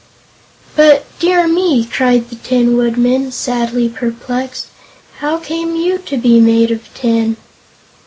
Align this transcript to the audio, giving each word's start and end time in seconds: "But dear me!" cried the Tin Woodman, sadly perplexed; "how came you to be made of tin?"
"But 0.75 1.05
dear 1.19 1.47
me!" 1.47 1.85
cried 1.85 2.31
the 2.31 2.35
Tin 2.35 2.75
Woodman, 2.75 3.31
sadly 3.31 3.87
perplexed; 3.87 4.65
"how 5.19 5.37
came 5.37 5.75
you 5.75 5.99
to 5.99 6.17
be 6.17 6.39
made 6.39 6.71
of 6.71 6.91
tin?" 6.95 7.37